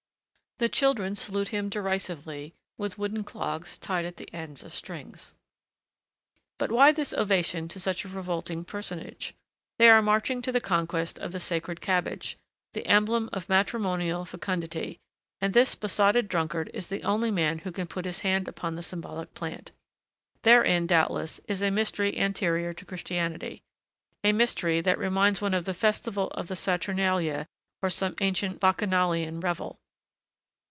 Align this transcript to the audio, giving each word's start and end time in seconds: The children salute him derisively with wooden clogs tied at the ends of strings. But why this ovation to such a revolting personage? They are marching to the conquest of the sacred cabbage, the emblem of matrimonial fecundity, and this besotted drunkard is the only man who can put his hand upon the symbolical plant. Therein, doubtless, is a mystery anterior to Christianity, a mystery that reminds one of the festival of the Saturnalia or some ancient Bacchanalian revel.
The 0.57 0.69
children 0.69 1.15
salute 1.15 1.47
him 1.47 1.69
derisively 1.69 2.53
with 2.77 2.99
wooden 2.99 3.23
clogs 3.23 3.79
tied 3.79 4.05
at 4.05 4.17
the 4.17 4.31
ends 4.31 4.63
of 4.63 4.75
strings. 4.75 5.33
But 6.59 6.71
why 6.71 6.91
this 6.91 7.15
ovation 7.15 7.67
to 7.69 7.79
such 7.79 8.05
a 8.05 8.07
revolting 8.07 8.63
personage? 8.63 9.33
They 9.79 9.89
are 9.89 10.03
marching 10.03 10.39
to 10.43 10.51
the 10.51 10.61
conquest 10.61 11.17
of 11.17 11.31
the 11.31 11.39
sacred 11.39 11.81
cabbage, 11.81 12.37
the 12.73 12.85
emblem 12.85 13.27
of 13.33 13.49
matrimonial 13.49 14.23
fecundity, 14.23 14.99
and 15.39 15.55
this 15.55 15.73
besotted 15.73 16.27
drunkard 16.27 16.69
is 16.75 16.89
the 16.89 17.01
only 17.01 17.31
man 17.31 17.57
who 17.57 17.71
can 17.71 17.87
put 17.87 18.05
his 18.05 18.19
hand 18.19 18.47
upon 18.47 18.75
the 18.75 18.83
symbolical 18.83 19.33
plant. 19.33 19.71
Therein, 20.43 20.85
doubtless, 20.85 21.41
is 21.47 21.63
a 21.63 21.71
mystery 21.71 22.15
anterior 22.19 22.71
to 22.71 22.85
Christianity, 22.85 23.63
a 24.23 24.31
mystery 24.31 24.79
that 24.81 24.99
reminds 24.99 25.41
one 25.41 25.55
of 25.55 25.65
the 25.65 25.73
festival 25.73 26.27
of 26.33 26.49
the 26.49 26.55
Saturnalia 26.55 27.47
or 27.81 27.89
some 27.89 28.15
ancient 28.21 28.59
Bacchanalian 28.59 29.39
revel. 29.39 29.79